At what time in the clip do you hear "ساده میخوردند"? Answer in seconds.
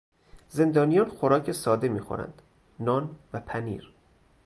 1.51-2.41